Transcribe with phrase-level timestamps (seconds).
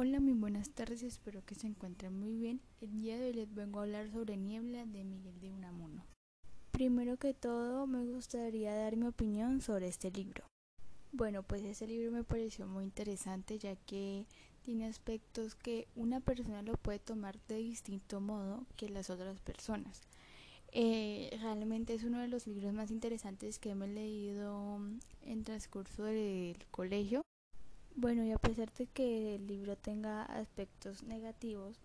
[0.00, 2.60] Hola, muy buenas tardes, espero que se encuentren muy bien.
[2.80, 6.04] El día de hoy les vengo a hablar sobre Niebla de Miguel de Unamuno.
[6.70, 10.44] Primero que todo, me gustaría dar mi opinión sobre este libro.
[11.10, 14.24] Bueno, pues este libro me pareció muy interesante ya que
[14.62, 20.02] tiene aspectos que una persona lo puede tomar de distinto modo que las otras personas.
[20.70, 24.78] Eh, realmente es uno de los libros más interesantes que me he leído
[25.22, 27.24] en transcurso del colegio
[28.00, 31.80] bueno, y a pesar de que el libro tenga aspectos negativos,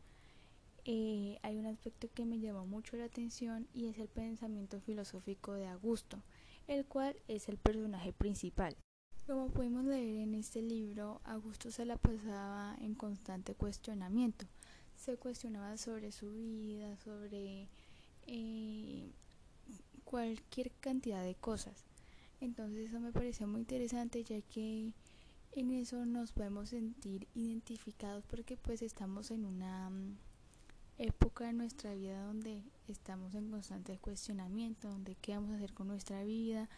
[0.85, 5.53] eh, hay un aspecto que me llamó mucho la atención y es el pensamiento filosófico
[5.53, 6.21] de Augusto,
[6.67, 8.77] el cual es el personaje principal.
[9.25, 14.45] Como pudimos leer en este libro, Augusto se la pasaba en constante cuestionamiento.
[14.95, 17.69] Se cuestionaba sobre su vida, sobre
[18.27, 19.09] eh,
[20.03, 21.85] cualquier cantidad de cosas.
[22.39, 24.93] Entonces eso me pareció muy interesante ya que
[25.55, 30.17] en eso nos podemos sentir identificados porque pues estamos en una mm,
[30.97, 35.87] época de nuestra vida donde estamos en constante cuestionamiento, donde qué vamos a hacer con
[35.87, 36.69] nuestra vida,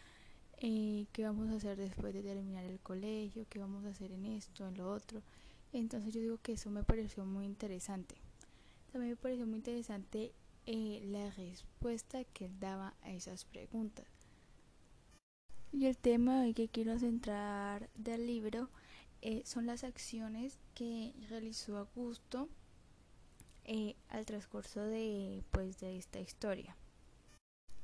[0.58, 4.26] eh, qué vamos a hacer después de terminar el colegio, qué vamos a hacer en
[4.26, 5.22] esto, en lo otro.
[5.72, 8.14] Entonces yo digo que eso me pareció muy interesante.
[8.92, 10.32] También me pareció muy interesante
[10.66, 14.15] eh, la respuesta que él daba a esas preguntas.
[15.76, 18.70] Y el tema que quiero centrar del libro
[19.20, 22.48] eh, son las acciones que realizó Augusto
[23.64, 26.78] eh, al transcurso de, pues, de esta historia.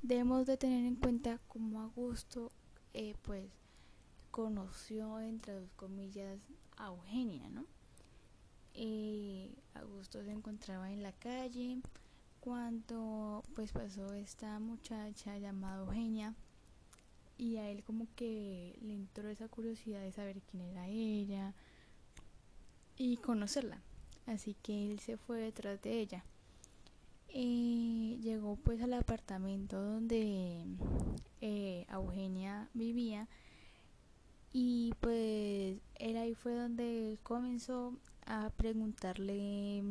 [0.01, 2.51] Debemos de tener en cuenta cómo Augusto
[2.95, 3.51] eh, pues
[4.31, 6.41] conoció entre dos comillas
[6.79, 7.67] a Eugenia, ¿no?
[9.75, 11.83] Augusto se encontraba en la calle
[12.41, 16.35] cuando pues pasó esta muchacha llamada Eugenia
[17.43, 21.55] y a él como que le entró esa curiosidad de saber quién era ella
[22.97, 23.83] y conocerla.
[24.27, 26.25] Así que él se fue detrás de ella.
[27.35, 30.67] y llegó pues al apartamento donde
[31.41, 33.27] eh, Eugenia vivía
[34.53, 39.83] y pues él ahí fue donde comenzó a preguntarle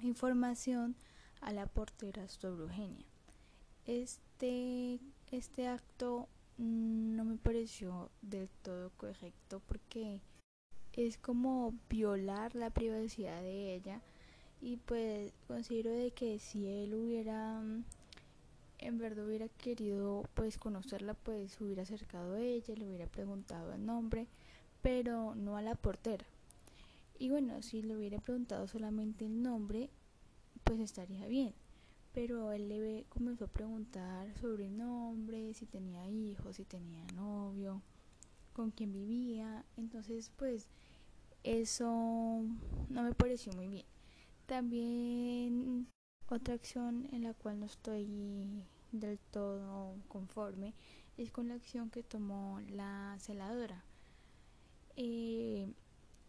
[0.00, 0.96] información
[1.40, 3.06] a la portera sobre Eugenia.
[3.86, 4.98] Este,
[5.30, 6.28] este acto
[6.60, 10.20] no me pareció del todo correcto porque
[10.92, 14.02] es como violar la privacidad de ella
[14.60, 17.84] y pues considero de que si él hubiera mm,
[18.78, 23.86] en verdad hubiera querido pues conocerla pues hubiera acercado a ella le hubiera preguntado el
[23.86, 24.26] nombre
[24.82, 26.26] pero no a la portera.
[27.18, 29.88] Y bueno si le hubiera preguntado solamente el nombre
[30.64, 31.54] pues estaría bien
[32.12, 37.82] pero él le comenzó a preguntar sobre el nombre, si tenía hijos, si tenía novio,
[38.52, 40.68] con quién vivía, entonces pues
[41.44, 41.86] eso
[42.88, 43.86] no me pareció muy bien.
[44.46, 45.88] También
[46.28, 50.74] otra acción en la cual no estoy del todo conforme
[51.16, 53.84] es con la acción que tomó la celadora.
[54.96, 55.72] Eh,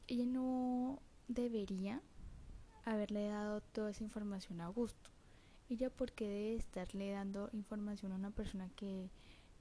[0.08, 2.02] ella no debería
[2.86, 5.10] haberle dado toda esa información a Augusto
[5.72, 9.10] ella porque debe estarle dando información a una persona que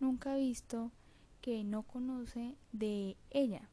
[0.00, 0.90] nunca ha visto,
[1.40, 3.68] que no conoce de ella.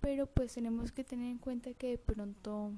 [0.00, 2.72] Pero pues tenemos que tener en cuenta que de pronto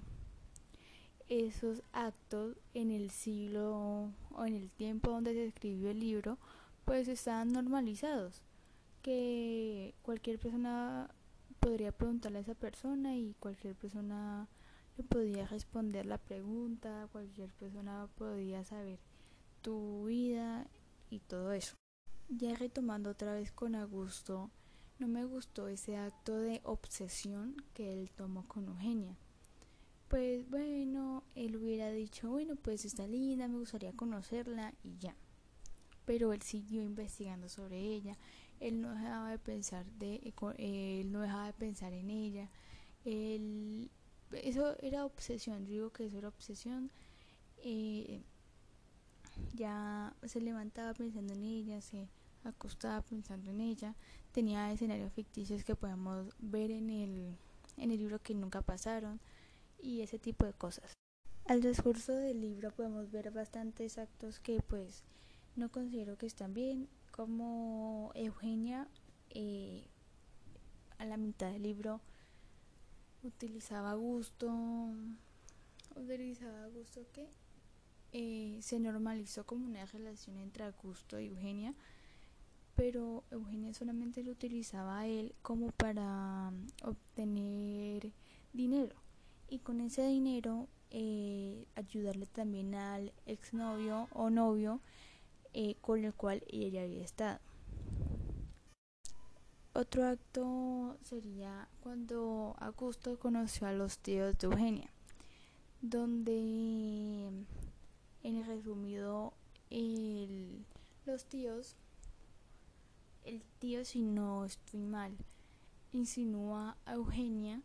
[1.29, 6.39] esos actos en el siglo o en el tiempo donde se escribió el libro
[6.85, 8.43] pues estaban normalizados
[9.01, 11.11] que cualquier persona
[11.61, 14.49] podría preguntarle a esa persona y cualquier persona
[14.97, 18.99] le podía responder la pregunta, cualquier persona podía saber
[19.63, 20.67] tu vida
[21.11, 21.75] y todo eso.
[22.29, 24.51] Ya retomando otra vez con Augusto,
[24.99, 29.17] no me gustó ese acto de obsesión que él tomó con Eugenia.
[30.09, 35.17] Pues bueno, él hubiera dicho, bueno, pues está linda, me gustaría conocerla y ya.
[36.05, 38.17] Pero él siguió investigando sobre ella,
[38.61, 42.49] él no dejaba de pensar de él no dejaba de pensar en ella,
[43.05, 43.91] él
[44.43, 46.91] eso era obsesión, yo digo que eso era obsesión.
[47.59, 48.23] Eh,
[49.55, 52.09] ya se levantaba pensando en ella, se
[52.45, 53.95] acostaba pensando en ella,
[54.33, 57.37] tenía escenarios ficticios que podemos ver en el,
[57.77, 59.21] en el libro que nunca pasaron
[59.83, 60.93] y ese tipo de cosas.
[61.47, 65.03] Al discurso del libro podemos ver bastantes actos que pues
[65.57, 68.89] no considero que están bien, como Eugenia
[69.31, 69.87] eh,
[70.99, 72.01] a la mitad del libro
[73.25, 74.53] utilizaba gusto,
[75.97, 77.29] utilizaba gusto que
[78.13, 81.75] eh, se normalizó como una relación entre Augusto y Eugenia,
[82.77, 88.13] pero Eugenia solamente lo utilizaba a él como para mm, obtener
[88.53, 88.97] dinero
[89.49, 94.81] y con ese dinero eh, ayudarle también al exnovio o novio
[95.53, 97.41] eh, con el cual ella había estado.
[99.77, 104.89] Otro acto sería cuando Augusto conoció a los tíos de Eugenia,
[105.83, 107.27] donde
[108.23, 109.33] en el resumido
[111.07, 111.75] los tíos,
[113.25, 115.17] el tío si no estoy mal,
[115.91, 117.61] insinúa a Eugenia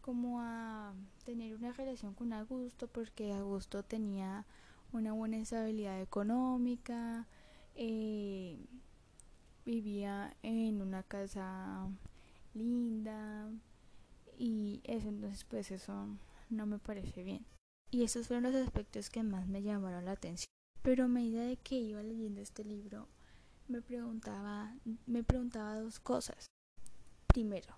[0.00, 0.94] como a
[1.24, 4.46] tener una relación con Augusto porque Augusto tenía
[4.92, 7.26] una buena estabilidad económica,
[7.74, 8.31] eh,
[9.80, 11.88] vivía en una casa
[12.52, 13.50] linda
[14.36, 16.08] y eso entonces pues eso
[16.50, 17.46] no me parece bien.
[17.90, 20.48] Y esos fueron los aspectos que más me llamaron la atención.
[20.82, 23.08] Pero a medida de que iba leyendo este libro,
[23.68, 24.74] me preguntaba,
[25.06, 26.46] me preguntaba dos cosas.
[27.26, 27.74] Primero,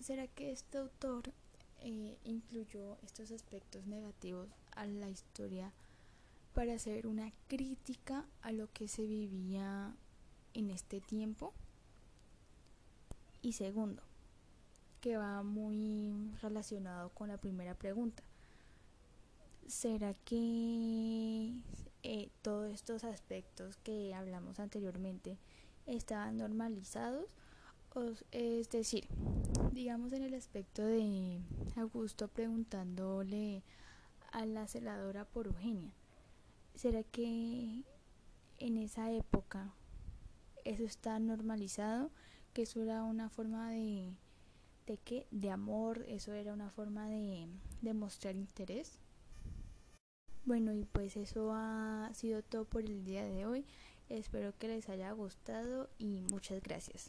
[0.00, 1.32] ¿será que este autor
[1.80, 5.72] eh, incluyó estos aspectos negativos a la historia
[6.52, 9.94] para hacer una crítica a lo que se vivía
[10.54, 11.52] en este tiempo?
[13.42, 14.02] Y segundo,
[15.00, 18.22] que va muy relacionado con la primera pregunta.
[19.66, 21.52] ¿Será que
[22.02, 25.36] eh, todos estos aspectos que hablamos anteriormente
[25.86, 27.34] estaban normalizados?
[28.32, 29.06] es decir,
[29.72, 31.40] digamos en el aspecto de
[31.76, 33.62] Augusto preguntándole
[34.32, 35.92] a la celadora por Eugenia,
[36.74, 37.84] ¿será que
[38.58, 39.72] en esa época
[40.64, 42.10] eso está normalizado?
[42.52, 44.14] Que eso era una forma de,
[44.86, 45.26] de qué?
[45.30, 47.48] De amor, eso era una forma de,
[47.82, 48.98] de mostrar interés.
[50.44, 53.64] Bueno, y pues eso ha sido todo por el día de hoy.
[54.08, 57.02] Espero que les haya gustado y muchas gracias.